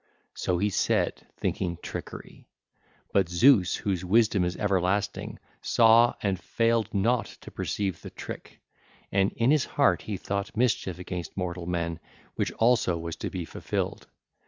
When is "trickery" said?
1.79-2.47